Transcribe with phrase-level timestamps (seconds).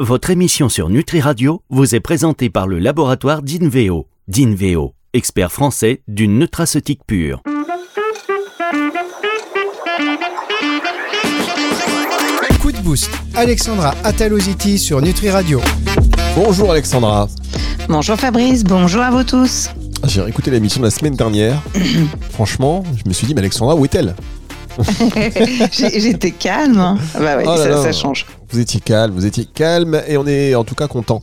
[0.00, 4.06] Votre émission sur Nutri Radio vous est présentée par le laboratoire d'Inveo.
[4.28, 7.42] D'Inveo, expert français d'une nutraceutique pure.
[12.60, 15.60] Coup de boost, Alexandra Ataloziti sur Nutri Radio.
[16.36, 17.26] Bonjour Alexandra.
[17.88, 19.68] Bonjour Fabrice, bonjour à vous tous.
[20.04, 21.60] J'ai réécouté l'émission de la semaine dernière.
[22.30, 24.14] Franchement, je me suis dit, mais Alexandra, où est-elle?
[25.72, 26.78] J'étais calme.
[26.78, 26.98] hein.
[27.18, 28.26] Bah oui, Oh ça change.
[28.50, 31.20] Vous étiez calme, vous étiez calme, et on est en tout cas content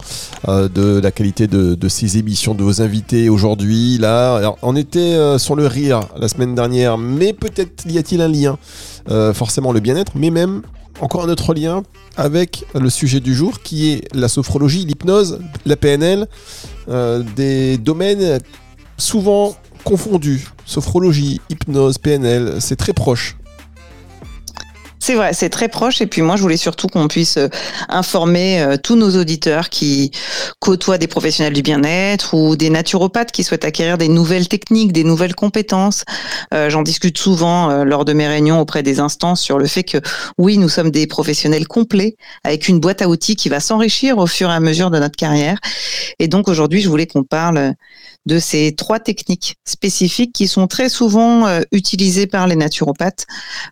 [0.47, 3.97] euh, de la qualité de, ces émissions, de vos invités aujourd'hui.
[3.97, 8.21] Là, alors, on était euh, sur le rire la semaine dernière, mais peut-être y a-t-il
[8.21, 8.57] un lien,
[9.09, 10.61] Euh, forcément le bien-être, mais même
[10.99, 11.83] encore un autre lien
[12.15, 16.27] avec le sujet du jour, qui est la sophrologie, l'hypnose, la PNL,
[17.35, 18.39] des domaines
[18.97, 20.47] souvent confondus.
[20.65, 23.35] Sophrologie, hypnose, PNL, c'est très proche.
[25.05, 26.01] C'est vrai, c'est très proche.
[26.01, 27.47] Et puis moi, je voulais surtout qu'on puisse euh,
[27.89, 30.09] informer euh, tous nos auditeurs qui
[30.57, 35.03] côtoient des professionnels du bien-être ou des naturopathes qui souhaitent acquérir des nouvelles techniques, des
[35.03, 36.05] nouvelles compétences.
[36.55, 39.99] Euh, J'en discute souvent lors de mes réunions auprès des instances sur le fait que
[40.39, 44.25] oui, nous sommes des professionnels complets avec une boîte à outils qui va s'enrichir au
[44.25, 45.59] fur et à mesure de notre carrière.
[46.17, 47.75] Et donc aujourd'hui, je voulais qu'on parle
[48.25, 53.25] de ces trois techniques spécifiques qui sont très souvent euh, utilisées par les naturopathes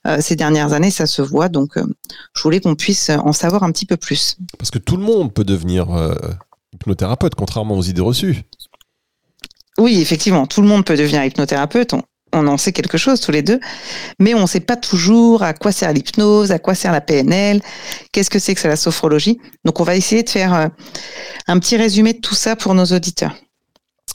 [0.08, 1.50] euh, ces dernières années, ça se voit.
[1.50, 1.86] Donc, euh,
[2.36, 4.38] je voulais qu'on puisse en savoir un petit peu plus.
[4.58, 6.16] Parce que tout le monde peut devenir euh,
[6.74, 8.44] hypnothérapeute, contrairement aux idées reçues.
[9.78, 11.94] Oui, effectivement, tout le monde peut devenir hypnothérapeute.
[11.94, 13.60] On, on en sait quelque chose tous les deux,
[14.20, 17.62] mais on ne sait pas toujours à quoi sert l'hypnose, à quoi sert la PNL,
[18.12, 19.40] qu'est-ce que c'est que c'est la sophrologie.
[19.66, 20.68] Donc, on va essayer de faire euh,
[21.48, 23.36] un petit résumé de tout ça pour nos auditeurs.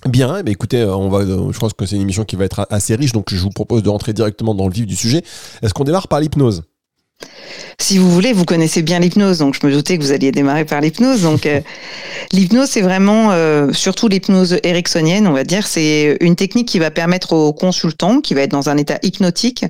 [0.08, 2.36] Bien, eh bien, écoutez, euh, on va, euh, je pense que c'est une émission qui
[2.36, 4.94] va être assez riche, donc je vous propose de rentrer directement dans le vif du
[4.94, 5.24] sujet.
[5.62, 6.62] Est-ce qu'on démarre par l'hypnose?
[7.80, 10.64] Si vous voulez, vous connaissez bien l'hypnose, donc je me doutais que vous alliez démarrer
[10.64, 11.22] par l'hypnose.
[11.22, 11.60] Donc, euh,
[12.32, 16.90] l'hypnose, c'est vraiment, euh, surtout l'hypnose ericksonienne, on va dire, c'est une technique qui va
[16.90, 19.64] permettre au consultant, qui va être dans un état hypnotique,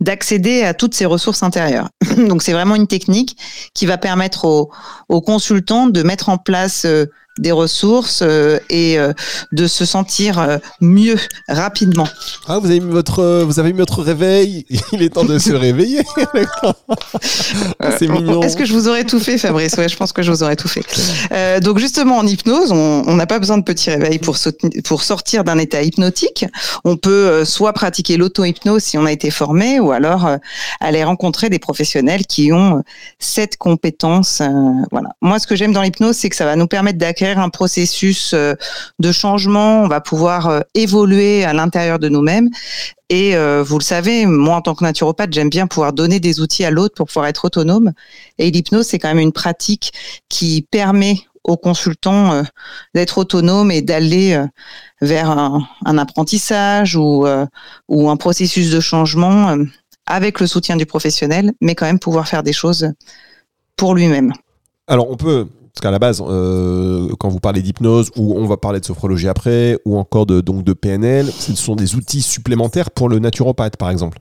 [0.00, 1.88] d'accéder à toutes ses ressources intérieures.
[2.16, 3.36] donc, c'est vraiment une technique
[3.74, 4.70] qui va permettre au,
[5.08, 7.06] au consultant de mettre en place euh,
[7.38, 9.12] des ressources euh, et euh,
[9.52, 11.16] de se sentir euh, mieux
[11.48, 12.06] rapidement.
[12.46, 14.66] Ah, vous avez mis votre, vous avez mis votre réveil.
[14.92, 16.02] Il est temps de se réveiller.
[17.98, 18.42] c'est mignon.
[18.42, 19.74] Est-ce que je vous aurais tout fait, Fabrice?
[19.78, 20.82] Ouais, je pense que je vous aurais tout fait.
[21.60, 24.36] Donc justement, en hypnose, on n'a pas besoin de petit réveil pour,
[25.02, 26.44] sortir d'un état hypnotique.
[26.84, 30.28] On peut soit pratiquer l'auto-hypnose si on a été formé, ou alors
[30.80, 32.82] aller rencontrer des professionnels qui ont
[33.18, 34.42] cette compétence.
[34.90, 35.10] voilà.
[35.22, 38.32] Moi, ce que j'aime dans l'hypnose, c'est que ça va nous permettre d'acquérir un processus
[38.34, 38.54] euh,
[38.98, 39.82] de changement.
[39.82, 42.50] On va pouvoir euh, évoluer à l'intérieur de nous-mêmes.
[43.08, 46.40] Et euh, vous le savez, moi en tant que naturopathe, j'aime bien pouvoir donner des
[46.40, 47.92] outils à l'autre pour pouvoir être autonome.
[48.38, 49.92] Et l'hypnose, c'est quand même une pratique
[50.28, 52.44] qui permet aux consultants
[52.94, 54.40] d'être autonome et d'aller
[55.00, 57.26] vers un, apprentissage ou,
[57.88, 59.56] ou un processus de changement
[60.06, 62.92] avec le soutien du professionnel, mais quand même pouvoir faire des choses
[63.76, 64.32] pour lui-même.
[64.86, 68.58] Alors, on peut, parce qu'à la base, euh, quand vous parlez d'hypnose, ou on va
[68.58, 72.90] parler de sophrologie après, ou encore de, donc de PNL, ce sont des outils supplémentaires
[72.90, 74.18] pour le naturopathe, par exemple.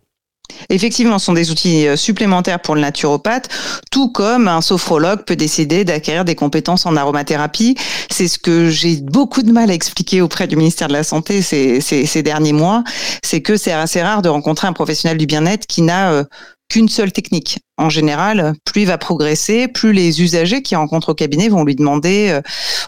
[0.70, 3.50] Effectivement, ce sont des outils euh, supplémentaires pour le naturopathe,
[3.92, 7.76] tout comme un sophrologue peut décider d'acquérir des compétences en aromathérapie.
[8.10, 11.42] C'est ce que j'ai beaucoup de mal à expliquer auprès du ministère de la Santé
[11.42, 12.84] ces, derniers mois.
[13.24, 16.24] C'est que c'est assez rare de rencontrer un professionnel du bien-être qui n'a euh,
[16.72, 17.60] qu'une seule technique.
[17.78, 21.76] En général, plus il va progresser, plus les usagers qui rencontrent au cabinet vont lui
[21.76, 22.42] demander euh,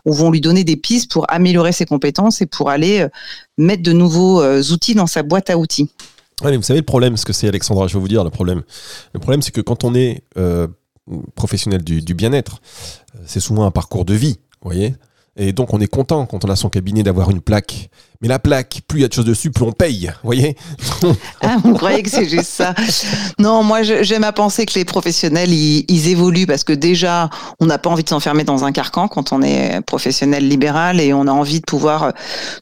[0.05, 3.09] ou vont lui donner des pistes pour améliorer ses compétences et pour aller euh,
[3.57, 5.91] mettre de nouveaux euh, outils dans sa boîte à outils.
[6.41, 8.63] Vous savez le problème, ce que c'est Alexandra, je vais vous dire le problème.
[9.13, 10.23] Le problème, c'est que quand on est
[11.35, 12.61] professionnel du, du bien-être,
[13.25, 14.95] c'est souvent un parcours de vie, vous voyez
[15.35, 17.89] Et donc on est content quand on a son cabinet d'avoir une plaque.
[18.23, 20.55] Mais la plaque, plus il y a de choses dessus, plus on paye, vous voyez
[21.41, 22.73] Ah, croyez que c'est juste ça
[23.37, 27.29] Non, moi j'aime à penser que les professionnels ils, ils évoluent parce que déjà
[27.59, 31.13] on n'a pas envie de s'enfermer dans un carcan quand on est professionnel libéral et
[31.13, 32.11] on a envie de pouvoir euh,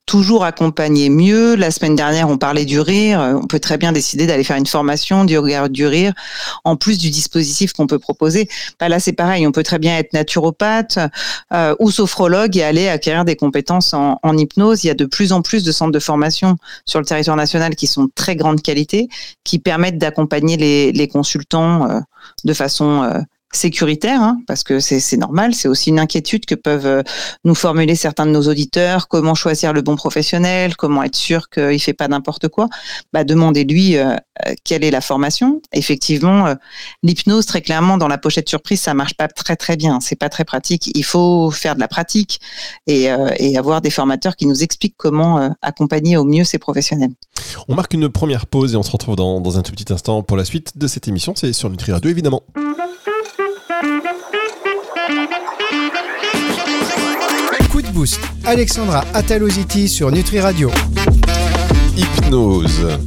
[0.08, 1.54] toujours accompagner mieux.
[1.54, 4.58] La semaine dernière on parlait du rire, Euh, on peut très bien décider d'aller faire
[4.58, 6.14] une formation du regard du rire
[6.64, 8.50] en plus du dispositif qu'on peut proposer.
[8.80, 10.98] Bah, là c'est pareil, on peut très bien être naturopathe
[11.54, 14.84] euh, ou sophrologue et aller acquérir des compétences en, en hypnose.
[14.84, 17.76] Il y a de plus en plus de centres de formation sur le territoire national
[17.76, 19.08] qui sont de très grande qualité,
[19.44, 22.00] qui permettent d'accompagner les, consultants euh,
[22.46, 23.20] de façon euh,
[23.52, 27.04] sécuritaire, hein, parce que c'est normal, c'est aussi une inquiétude que peuvent euh,
[27.44, 31.64] nous formuler certains de nos auditeurs, comment choisir le bon professionnel, comment être sûr qu'il
[31.64, 32.70] ne fait pas n'importe quoi,
[33.12, 34.16] bah, demandez-lui euh,
[34.48, 35.62] euh, quelle est la formation.
[35.74, 36.56] Effectivement,
[37.04, 40.30] l'hypnose, très clairement, dans la pochette surprise, ça marche pas très très bien, c'est pas
[40.30, 42.40] très pratique, il faut faire de la pratique
[42.88, 43.10] et,
[43.58, 47.12] avoir des formateurs qui nous expliquent comment accompagner au mieux ces professionnels.
[47.68, 50.38] On marque une première pause et on se retrouve dans, un tout petit instant pour
[50.38, 52.44] la suite de cette émission, c'est sur Nutri Radio évidemment.
[58.46, 60.72] Alexandra Ataloziti sur Nutri Radio.
[61.96, 62.98] Hypnose.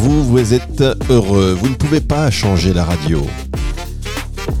[0.00, 1.56] Vous, vous êtes heureux.
[1.60, 3.26] Vous ne pouvez pas changer la radio.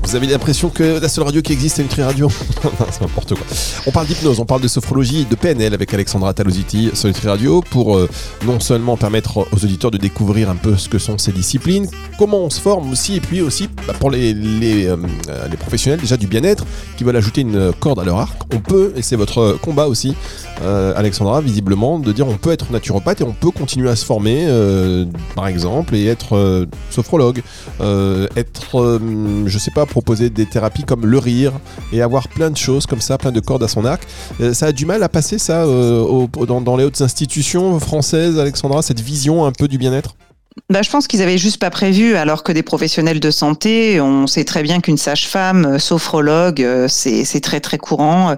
[0.04, 2.28] Vous avez l'impression que la seule radio qui existe, c'est Nutri Radio
[2.90, 3.46] C'est n'importe quoi.
[3.86, 7.62] On parle d'hypnose, on parle de sophrologie de PNL avec Alexandra Talositi sur Nutri Radio
[7.62, 8.08] pour euh,
[8.44, 12.40] non seulement permettre aux auditeurs de découvrir un peu ce que sont ces disciplines, comment
[12.40, 16.66] on se forme aussi, et puis aussi bah, pour euh, les, professionnels déjà du bien-être
[16.98, 18.36] qui veulent ajouter une corde à leur arc.
[18.54, 20.14] On peut, et c'est votre combat aussi,
[20.62, 24.04] euh, Alexandra, visiblement, de dire on peut être naturopathe et on peut continuer à se
[24.04, 24.46] former,
[25.34, 27.42] par exemple, et être sophrologue,
[27.80, 29.00] être,
[29.46, 31.52] je sais pas, proposer des thérapies comme le rire
[31.92, 34.02] et avoir plein de choses comme ça, plein de cordes à son arc.
[34.40, 38.82] Euh, ça a du mal à passer ça euh, dans, les hautes institutions françaises, Alexandra,
[38.82, 40.16] cette vision un peu du bien-être?
[40.68, 44.26] Bah, je pense qu'ils avaient juste pas prévu, alors que des professionnels de santé, on
[44.26, 48.34] sait très bien qu'une sage-femme, euh, sophrologue, c'est très très courant.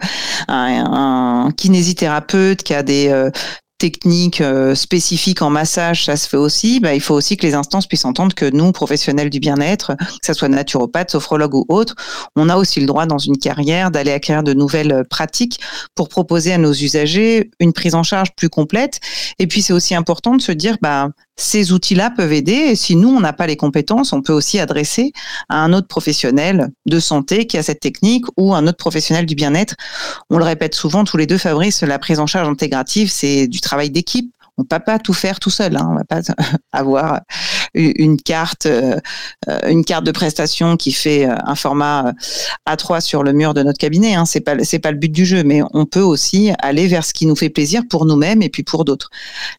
[0.49, 3.31] Un, un, kinésithérapeute qui a des
[3.79, 6.81] techniques euh, spécifiques en massage, ça se fait aussi.
[6.81, 10.27] Bah, il faut aussi que les instances puissent entendre que nous, professionnels du bien-être, que
[10.27, 11.95] ce soit naturopathe, sophrologue ou autre,
[12.37, 15.61] on a aussi le droit dans une carrière d'aller acquérir de nouvelles euh, pratiques
[15.95, 19.01] pour proposer à nos usagers une prise en charge plus complète.
[19.39, 22.53] Et puis c'est aussi important de se dire, bah, ces outils-là peuvent aider.
[22.53, 25.13] Et si nous, on n'a pas les compétences, on peut aussi adresser
[25.49, 29.35] à un autre professionnel de santé qui a cette technique ou un autre professionnel du
[29.35, 29.75] bien-être.
[30.31, 33.61] On le répète souvent, tous les deux, Fabrice, la prise en charge intégrative, c'est du
[33.61, 34.33] travail d'équipe.
[34.59, 35.77] On ne peut pas tout faire tout seul.
[35.77, 35.87] Hein.
[35.91, 36.21] On va pas
[36.73, 37.21] avoir
[37.77, 38.99] une carte, euh,
[39.69, 42.13] une carte de prestation qui fait euh, un format euh,
[42.69, 44.15] A3 sur le mur de notre cabinet.
[44.15, 44.25] Hein.
[44.25, 47.27] C'est pas pas le but du jeu, mais on peut aussi aller vers ce qui
[47.27, 49.11] nous fait plaisir pour nous-mêmes et puis pour d'autres.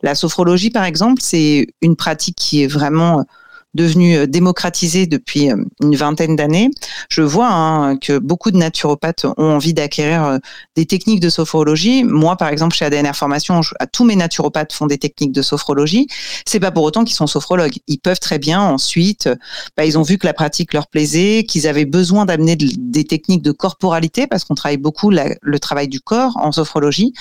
[0.01, 3.25] La sophrologie, par exemple, c'est une pratique qui est vraiment
[3.73, 6.69] devenu euh, démocratisé depuis euh, une vingtaine d'années,
[7.09, 10.37] je vois hein, que beaucoup de naturopathes ont envie d'acquérir euh,
[10.75, 12.03] des techniques de sophrologie.
[12.03, 13.61] Moi, par exemple, chez ADNR Formation,
[13.91, 16.07] tous mes naturopathes font des techniques de sophrologie.
[16.45, 17.77] C'est pas pour autant qu'ils sont sophrologues.
[17.87, 19.29] Ils peuvent très bien ensuite,
[19.75, 23.41] bah, ils ont vu que la pratique leur plaisait, qu'ils avaient besoin d'amener des techniques
[23.41, 27.13] de corporalité parce qu'on travaille beaucoup le travail du corps en sophrologie.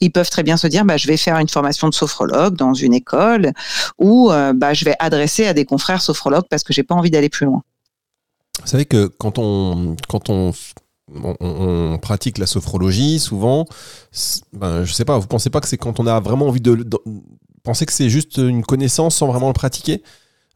[0.00, 2.74] Ils peuvent très bien se dire, bah, je vais faire une formation de sophrologue dans
[2.74, 3.52] une école
[3.98, 7.28] ou bah, je vais adresser à des confrères sophrologue parce que j'ai pas envie d'aller
[7.28, 7.62] plus loin.
[8.62, 10.52] Vous savez que quand on, quand on,
[11.40, 13.66] on, pratique la sophrologie, souvent,
[14.52, 16.86] ben, je sais pas, vous pensez pas que c'est quand on a vraiment envie de,
[17.62, 20.02] penser que c'est juste une connaissance sans vraiment le pratiquer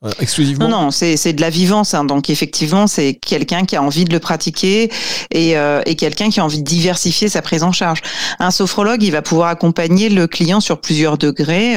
[0.05, 0.69] euh, exclusivement?
[0.69, 1.95] Non, non, c'est de la vivance.
[1.95, 2.05] Hein.
[2.05, 4.91] donc effectivement, c'est quelqu'un qui a envie de le pratiquer
[5.31, 8.03] et, euh, et quelqu'un qui a envie de diversifier sa prise en charge.
[8.39, 11.77] Un sophrologue, il va pouvoir accompagner le client sur plusieurs degrés,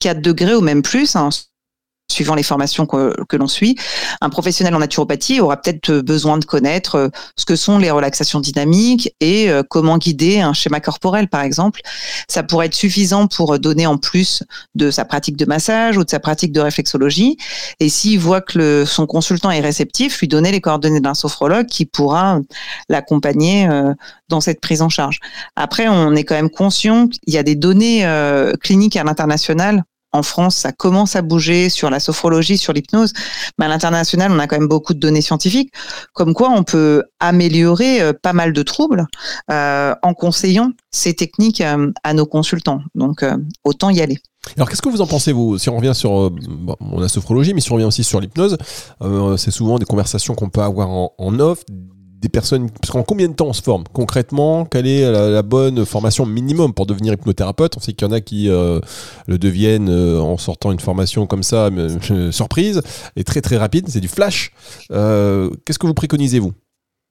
[0.00, 1.14] 4 euh, degrés ou même plus.
[1.14, 1.30] Hein
[2.10, 3.76] suivant les formations que, l'on suit.
[4.20, 8.40] Un professionnel en naturopathie aura peut-être besoin de connaître euh, ce que sont les relaxations
[8.40, 11.80] dynamiques et euh, comment guider un schéma corporel, par exemple.
[12.28, 14.42] Ça pourrait être suffisant pour donner en plus
[14.74, 17.36] de sa pratique de massage ou de sa pratique de réflexologie.
[17.78, 21.86] Et s'il voit que son consultant est réceptif, lui donner les coordonnées d'un sophrologue qui
[21.86, 22.40] pourra
[22.88, 23.94] l'accompagner euh,
[24.28, 25.18] dans cette prise en charge.
[25.56, 28.06] Après, on est quand même conscient qu'il y a des données
[28.60, 33.12] cliniques à l'international en France, ça commence à bouger sur la sophrologie, sur l'hypnose,
[33.58, 35.72] mais à l'international, on a quand même beaucoup de données scientifiques,
[36.12, 39.06] comme quoi on peut améliorer euh, pas mal de troubles
[39.50, 42.80] euh, en conseillant ces techniques euh, à nos consultants.
[42.94, 43.24] Donc,
[43.64, 44.18] autant y aller.
[44.56, 46.32] Alors, qu'est-ce que vous en pensez, vous Si on revient sur
[46.96, 48.56] la sophrologie, mais si on revient aussi sur l'hypnose,
[49.36, 51.62] c'est souvent des conversations qu'on peut avoir en, en off,
[52.20, 55.84] des personnes parce qu'en combien de temps on se forme concrètement Quelle est la, bonne
[55.86, 58.80] formation minimum pour devenir hypnothérapeute On sait qu'il y en a qui euh,
[59.26, 62.82] le deviennent euh, en sortant une formation comme ça, euh, surprise,
[63.16, 64.52] et très très rapide, c'est du flash.
[64.90, 66.52] Qu'est-ce que vous préconisez vous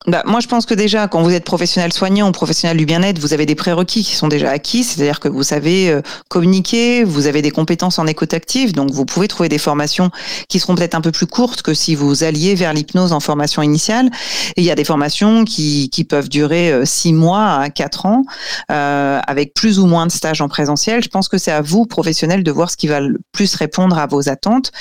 [0.08, 3.20] bah, moi, je pense que déjà, quand vous êtes professionnel soignant ou professionnel du bien-être,
[3.20, 7.28] vous avez des prérequis qui sont déjà acquis, c'est-à-dire que vous savez euh, communiquer, vous
[7.28, 10.10] avez des compétences en écoute active, donc vous pouvez trouver des formations
[10.48, 13.62] qui seront peut-être un peu plus courtes que si vous alliez vers l'hypnose en formation
[13.62, 14.10] initiale.
[14.56, 18.06] Et il y a des formations qui, qui peuvent durer euh, six mois à quatre
[18.06, 18.24] ans,
[18.72, 21.04] euh, avec plus ou moins de stages en présentiel.
[21.04, 23.98] Je pense que c'est à vous, professionnels, de voir ce qui va le plus répondre
[23.98, 24.72] à vos attentes.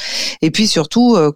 [0.43, 1.33] Et puis surtout, euh,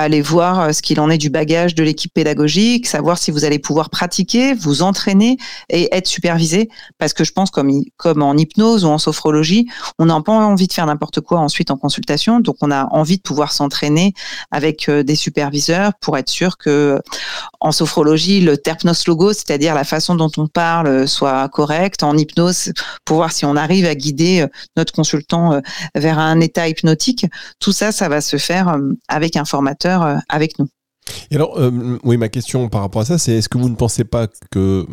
[0.00, 3.58] aller voir ce qu'il en est du bagage de l'équipe pédagogique, savoir si vous allez
[3.58, 5.36] pouvoir pratiquer, vous entraîner
[5.68, 6.68] et être supervisé.
[6.98, 9.66] Parce que je pense, comme, comme en hypnose ou en sophrologie,
[9.98, 12.40] on n'a pas envie de faire n'importe quoi ensuite en consultation.
[12.40, 14.14] Donc, on a envie de pouvoir s'entraîner
[14.50, 17.00] avec des superviseurs pour être sûr que
[17.60, 22.02] en sophrologie, le terpnos logo, c'est-à-dire la façon dont on parle, soit correcte.
[22.02, 22.72] En hypnose,
[23.04, 25.60] pour voir si on arrive à guider notre consultant
[25.94, 27.26] vers un état hypnotique.
[27.58, 28.76] Tout ça, ça va se faire
[29.08, 29.89] avec un formateur
[30.28, 30.68] avec nous.
[31.30, 31.58] Et alors,
[32.04, 34.86] oui, ma question par rapport à ça, c'est est-ce que vous ne pensez pas que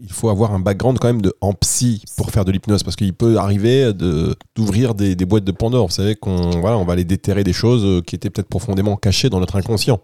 [0.00, 2.82] il faut avoir un background quand même de, en psy pour faire de l'hypnose?
[2.82, 3.92] Parce qu'il peut arriver
[4.54, 5.86] d'ouvrir des, boîtes de Pandore.
[5.86, 9.30] Vous savez qu'on voilà, on va aller déterrer des choses qui étaient peut-être profondément cachées
[9.30, 10.00] dans notre inconscient.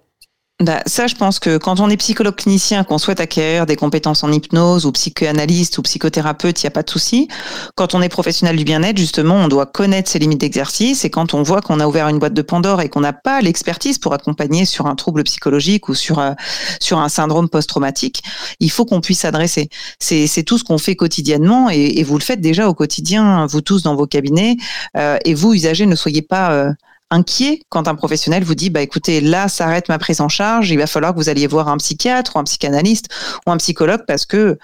[0.63, 4.23] Bah, ça, je pense que quand on est psychologue clinicien, qu'on souhaite acquérir des compétences
[4.23, 7.27] en hypnose ou psychoanalyste ou psychothérapeute, il n'y a pas de souci.
[7.75, 11.05] Quand on est professionnel du bien-être, justement, on doit connaître ses limites d'exercice.
[11.05, 13.41] Et quand on voit qu'on a ouvert une boîte de Pandore et qu'on n'a pas
[13.41, 16.33] l'expertise pour accompagner sur un trouble psychologique ou sur, euh,
[16.81, 18.23] sur un syndrome post-traumatique,
[18.61, 19.69] il faut qu'on puisse s'adresser.
[19.99, 23.63] C'est tout ce qu'on fait quotidiennement et, et, vous le faites déjà au quotidien, vous
[23.63, 24.57] tous dans vos cabinets.
[24.97, 26.53] Euh, et vous, usagers, ne soyez pas...
[26.53, 26.73] Euh,
[27.13, 30.79] inquiet quand un professionnel vous dit bah écoutez là s'arrête ma prise en charge il
[30.79, 33.09] va falloir que vous alliez voir un psychiatre ou un psychanalyste
[33.47, 34.59] ou un psychologue parce que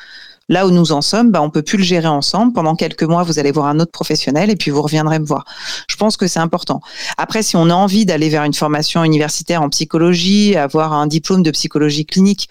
[0.48, 2.52] là où nous en sommes bah on peut plus le gérer ensemble.
[2.52, 5.44] Pendant quelques mois vous allez voir un autre professionnel et puis vous reviendrez me voir.
[5.88, 6.80] Je pense que c'est important.
[7.18, 11.42] Après si on a envie d'aller vers une formation universitaire en psychologie avoir un diplôme
[11.42, 12.48] de psychologie clinique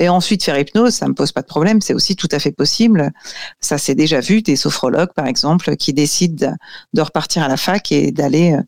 [0.00, 2.52] et ensuite faire hypnose, ça me pose pas de problème, c'est aussi tout à fait
[2.52, 3.12] possible.
[3.60, 6.54] Ça s'est déjà vu, des sophrologues par exemple, qui décident
[6.94, 8.62] de repartir à la fac et d'aller euh,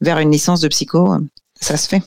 [0.00, 1.16] vers une licence de psycho.
[1.60, 2.02] Ça se fait.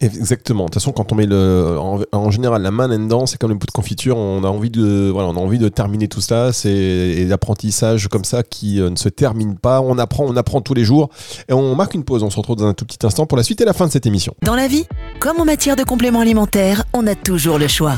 [0.00, 0.64] Exactement.
[0.64, 1.76] De toute façon, quand on met le,
[2.12, 4.16] en, général la main là-dedans, c'est comme une bout de confiture.
[4.16, 6.52] On a envie de, voilà, on a envie de terminer tout ça.
[6.52, 9.80] C'est l'apprentissage comme ça qui euh, ne se termine pas.
[9.80, 11.10] On apprend, on apprend tous les jours.
[11.48, 12.22] Et on marque une pause.
[12.22, 13.92] On se retrouve dans un tout petit instant pour la suite et la fin de
[13.92, 14.34] cette émission.
[14.42, 14.86] Dans la vie,
[15.18, 17.94] comme en matière de compléments alimentaires, on a toujours le choix.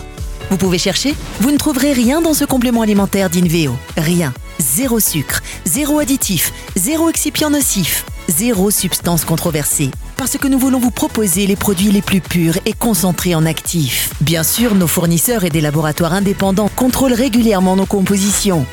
[0.50, 3.72] Vous pouvez chercher, vous ne trouverez rien dans ce complément alimentaire d'Inveo.
[3.96, 4.34] Rien.
[4.58, 9.90] Zéro sucre, zéro additif, zéro excipient nocif, zéro substance controversée.
[10.16, 14.10] Parce que nous voulons vous proposer les produits les plus purs et concentrés en actifs.
[14.20, 18.66] Bien sûr, nos fournisseurs et des laboratoires indépendants contrôlent régulièrement nos compositions.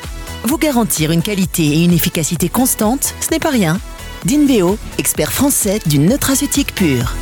[0.44, 3.78] Vous garantir une qualité et une efficacité constante, ce n'est pas rien.
[4.24, 7.14] D'Inveo, expert français d'une nutraceutique pure.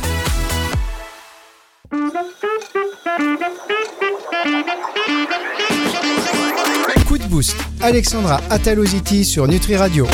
[7.81, 10.05] Alexandra Ataloziti sur Nutri Radio.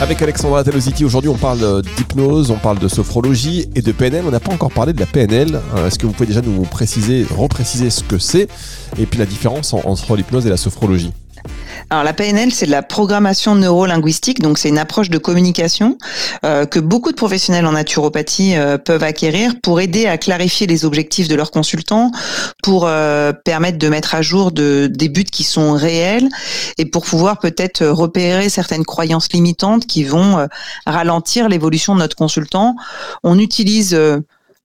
[0.00, 4.24] Avec Alexandra Ataloziti, aujourd'hui on parle d'hypnose, on parle de sophrologie et de PNL.
[4.26, 5.60] On n'a pas encore parlé de la PNL.
[5.76, 8.48] Euh, est-ce que vous pouvez déjà nous préciser, repréciser ce que c'est
[8.98, 11.12] et puis la différence entre l'hypnose et la sophrologie?
[11.90, 15.98] Alors la PNL, c'est de la programmation neurolinguistique, donc c'est une approche de communication
[16.44, 20.84] euh, que beaucoup de professionnels en naturopathie euh, peuvent acquérir pour aider à clarifier les
[20.84, 22.10] objectifs de leurs consultants,
[22.62, 26.28] pour euh, permettre de mettre à jour de, des buts qui sont réels
[26.78, 30.46] et pour pouvoir peut-être repérer certaines croyances limitantes qui vont
[30.86, 32.76] ralentir l'évolution de notre consultant.
[33.22, 33.96] On utilise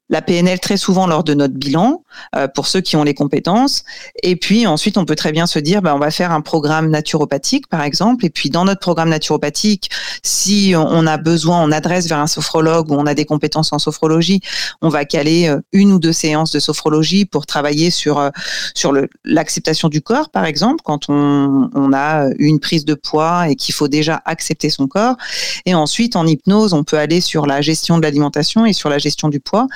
[0.10, 2.04] la PNL très souvent lors de notre bilan
[2.36, 3.84] euh, pour ceux qui ont les compétences.
[4.24, 6.90] Et puis ensuite, on peut très bien se dire, bah, on va faire un programme
[6.90, 8.26] naturopathique, par exemple.
[8.26, 9.90] Et puis dans notre programme naturopathique,
[10.24, 13.80] si on a besoin, on adresse vers un sophrologue ou on a des compétences en
[13.80, 14.42] sophrologie,
[14.82, 18.30] on va caler euh, une ou deux séances de sophrologie pour travailler sur euh,
[18.74, 18.94] sur
[19.26, 23.74] l'acceptation du corps, par exemple, quand on, on a une prise de poids et qu'il
[23.74, 25.16] faut déjà accepter son corps.
[25.66, 28.98] Et ensuite, en hypnose, on peut aller sur la gestion de l'alimentation et sur la
[28.98, 29.68] gestion du poids.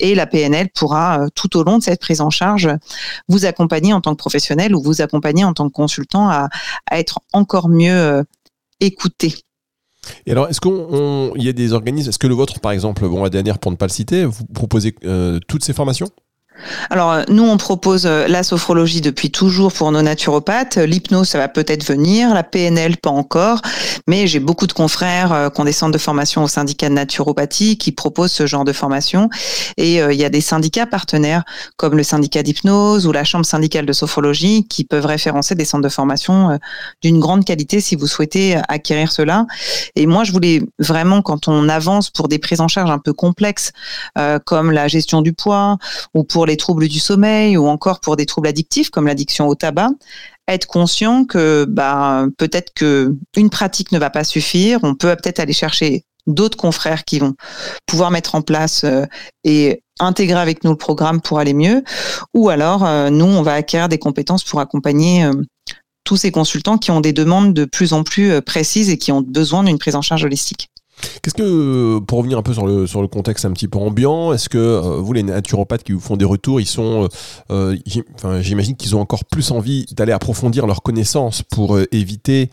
[0.00, 2.68] Et la PNL pourra, euh, tout au long de cette prise en charge,
[3.28, 6.48] vous accompagner en tant que professionnel ou vous accompagner en tant que consultant à,
[6.90, 8.22] être encore mieux euh,
[8.80, 9.34] écouté.
[10.26, 13.24] Et alors, est-ce qu'il y a des organismes, est-ce que le vôtre, par exemple, bon,
[13.24, 16.08] ADNR pour ne pas le citer, vous proposez euh, toutes ces formations?
[16.90, 21.38] Alors euh, nous on propose euh, la sophrologie depuis toujours pour nos naturopathes, l'hypnose ça
[21.38, 23.60] va peut-être venir, la PNL pas encore,
[24.06, 26.94] mais j'ai beaucoup de confrères euh, qui ont des centres de formation au syndicat de
[26.94, 29.28] naturopathie qui proposent ce genre de formation.
[29.76, 31.44] Et il y a des syndicats partenaires
[31.76, 35.84] comme le syndicat d'hypnose ou la chambre syndicale de sophrologie qui peuvent référencer des centres
[35.84, 36.58] de formation
[37.02, 39.46] d'une grande qualité si vous souhaitez acquérir cela.
[39.96, 43.12] Et moi je voulais vraiment quand on avance pour des prises en charge un peu
[43.12, 43.72] complexes
[44.44, 45.78] comme la gestion du poids
[46.14, 49.54] ou pour les troubles du sommeil ou encore pour des troubles addictifs comme l'addiction au
[49.54, 49.90] tabac,
[50.48, 55.40] être conscient que bah, peut-être que une pratique ne va pas suffire, on peut peut-être
[55.40, 57.34] aller chercher d'autres confrères qui vont
[57.86, 59.04] pouvoir mettre en place euh,
[59.42, 61.82] et intégrer avec nous le programme pour aller mieux,
[62.34, 65.32] ou alors euh, nous, on va acquérir des compétences pour accompagner euh,
[66.04, 69.20] tous ces consultants qui ont des demandes de plus en plus précises et qui ont
[69.20, 70.70] besoin d'une prise en charge holistique.
[71.22, 74.32] Qu'est-ce que, pour revenir un peu sur le, sur le contexte un petit peu ambiant,
[74.32, 77.08] est-ce que euh, vous, les naturopathes qui vous font des retours, ils sont,
[77.50, 77.76] euh,
[78.14, 82.50] enfin, j'imagine qu'ils ont encore plus envie d'aller approfondir leurs connaissances pour euh, éviter,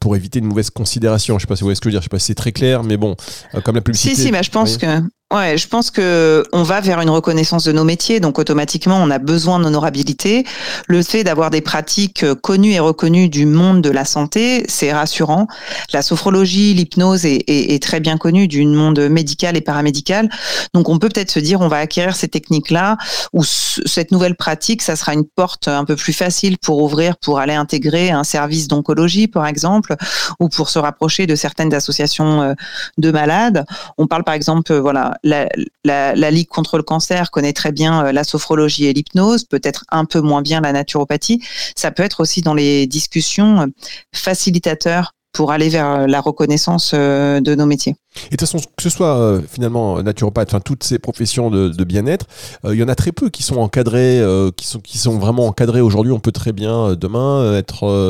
[0.00, 1.38] pour éviter une mauvaise considération.
[1.38, 2.26] Je sais pas si vous voyez ce que je veux dire, je sais pas si
[2.26, 3.16] c'est très clair, mais bon,
[3.64, 4.14] comme la publicité.
[4.14, 4.86] Si, si, je pense que
[5.32, 9.10] Ouais, je pense que on va vers une reconnaissance de nos métiers, donc automatiquement on
[9.10, 10.44] a besoin d'honorabilité.
[10.88, 14.92] Le fait d'avoir des pratiques euh, connues et reconnues du monde de la santé, c'est
[14.92, 15.46] rassurant.
[15.94, 20.28] La sophrologie, l'hypnose est, très bien connue du monde médical et paramédical,
[20.74, 22.98] donc on peut peut-être se dire on va acquérir ces techniques-là
[23.32, 27.38] ou cette nouvelle pratique, ça sera une porte un peu plus facile pour ouvrir, pour
[27.38, 29.96] aller intégrer un service d'oncologie par exemple,
[30.40, 32.52] ou pour se rapprocher de certaines associations euh,
[32.98, 33.64] de malades.
[33.96, 38.24] On parle par exemple, voilà la, Ligue contre le cancer connaît très bien euh, la
[38.24, 41.42] sophrologie et l'hypnose, peut-être un peu moins bien la naturopathie.
[41.76, 43.66] Ça peut être aussi dans les discussions euh,
[44.14, 47.96] facilitateurs pour aller vers euh, la reconnaissance de nos métiers.
[48.16, 52.26] Et de toute façon, que ce soit finalement naturopathe, enfin toutes ces professions de, bien-être,
[52.64, 54.22] il y en a très peu qui sont encadrés,
[54.56, 56.12] qui sont vraiment encadrés aujourd'hui.
[56.12, 57.62] On peut très bien demain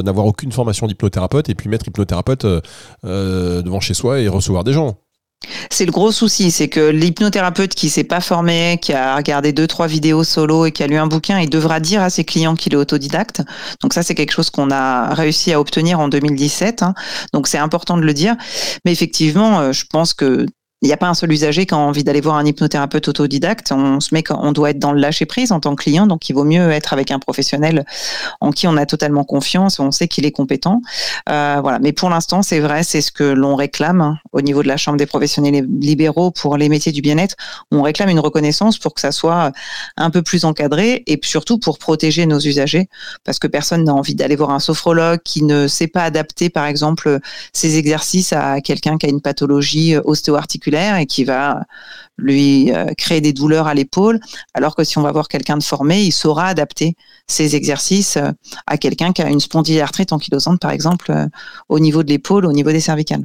[0.02, 2.44] n'avoir aucune formation d'hypnothérapeute et puis mettre hypnothérapeute
[3.04, 4.96] devant chez soi et recevoir des gens.
[5.70, 9.66] C'est le gros souci, c'est que l'hypnothérapeute qui s'est pas formé, qui a regardé deux
[9.66, 12.54] trois vidéos solo et qui a lu un bouquin, il devra dire à ses clients
[12.54, 13.42] qu'il est autodidacte.
[13.80, 16.82] Donc ça c'est quelque chose qu'on a réussi à obtenir en 2017.
[16.82, 16.94] Hein.
[17.32, 18.36] Donc c'est important de le dire.
[18.84, 20.46] Mais effectivement, euh, je pense que
[20.82, 23.70] il n'y a pas un seul usager qui a envie d'aller voir un hypnothérapeute autodidacte.
[23.70, 26.28] On se met, on doit être dans le lâcher prise en tant que client, donc
[26.28, 27.84] il vaut mieux être avec un professionnel
[28.40, 30.82] en qui on a totalement confiance, on sait qu'il est compétent.
[31.28, 31.78] Euh, voilà.
[31.78, 34.76] Mais pour l'instant, c'est vrai, c'est ce que l'on réclame hein, au niveau de la
[34.76, 37.36] Chambre des professionnels libéraux pour les métiers du bien-être.
[37.70, 39.52] On réclame une reconnaissance pour que ça soit
[39.96, 42.88] un peu plus encadré et surtout pour protéger nos usagers,
[43.22, 46.66] parce que personne n'a envie d'aller voir un sophrologue qui ne sait pas adapter, par
[46.66, 47.20] exemple,
[47.52, 51.62] ses exercices à quelqu'un qui a une pathologie ostéo-articulaire et qui va
[52.18, 54.20] lui euh, créer des douleurs à l'épaule,
[54.54, 56.94] alors que si on va voir quelqu'un de formé, il saura adapter
[57.26, 58.30] ses exercices euh,
[58.66, 61.26] à quelqu'un qui a une spondylarthrite ankylosante, par exemple, euh,
[61.68, 63.24] au niveau de l'épaule, au niveau des cervicales.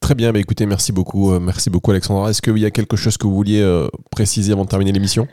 [0.00, 2.30] Très bien, écoutez, merci beaucoup, merci beaucoup Alexandra.
[2.30, 5.28] Est-ce qu'il y a quelque chose que vous vouliez préciser avant de terminer l'émission?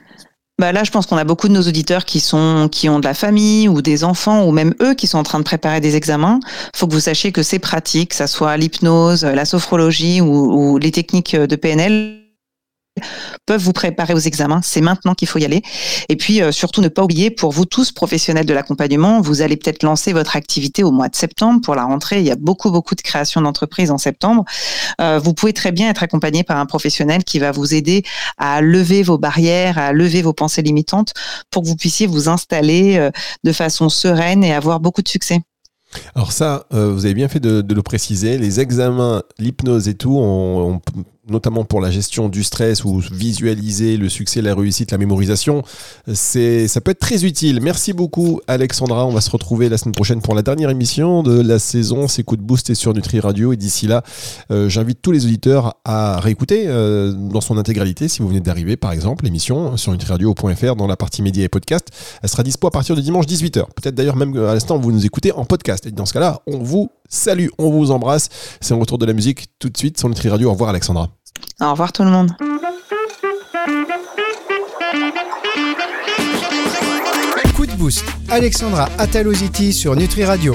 [0.60, 3.06] Bah là, je pense qu'on a beaucoup de nos auditeurs qui sont qui ont de
[3.06, 5.96] la famille ou des enfants ou même eux qui sont en train de préparer des
[5.96, 6.42] examens.
[6.76, 10.78] Faut que vous sachiez que c'est pratique, que ça soit l'hypnose, la sophrologie ou, ou
[10.78, 12.19] les techniques de PNL
[13.46, 14.62] peuvent vous préparer aux examens.
[14.64, 15.62] C'est maintenant qu'il faut y aller.
[16.10, 19.58] Et puis euh, surtout ne pas oublier, pour vous tous professionnels de l'accompagnement, vous allez
[19.58, 22.20] peut-être lancer votre activité au mois de septembre pour la rentrée.
[22.20, 24.46] Il y a beaucoup beaucoup de créations d'entreprises en septembre.
[25.02, 28.04] Euh, vous pouvez très bien être accompagné par un professionnel qui va vous aider
[28.38, 31.14] à lever vos barrières, à lever vos pensées limitantes
[31.52, 33.12] pour que vous puissiez vous installer euh,
[33.44, 35.40] de façon sereine et avoir beaucoup de succès.
[36.14, 38.38] Alors ça, vous avez bien fait de, le préciser.
[38.38, 40.82] Les examens, l'hypnose et tout, on, on
[41.30, 45.64] notamment pour la gestion du stress ou visualiser le succès, la réussite, la mémorisation,
[46.14, 47.60] c'est ça peut être très utile.
[47.62, 51.42] Merci beaucoup Alexandra, on va se retrouver la semaine prochaine pour la dernière émission de
[51.42, 52.08] la saison.
[52.08, 54.04] C'est Coup de Boost et sur Nutri Radio et d'ici là,
[54.52, 58.78] euh, j'invite tous les auditeurs à réécouter euh, dans son intégralité si vous venez d'arriver
[58.78, 61.88] par exemple l'émission sur nutriradio.fr dans la partie médias et podcast.
[62.22, 63.66] Elle sera dispo à partir de dimanche 18h.
[63.76, 66.60] Peut-être d'ailleurs même à l'instant vous nous écoutez en podcast et dans ce cas-là, on
[66.60, 68.30] vous salue, on vous embrasse.
[68.62, 70.50] C'est un retour de la musique tout de suite sur Nutri Radio.
[70.50, 71.19] Au revoir Alexandra.
[71.62, 72.32] Au revoir tout le monde.
[77.56, 78.06] Coup de boost.
[78.30, 80.48] Alexandra Ataloziti sur Nutri Radio.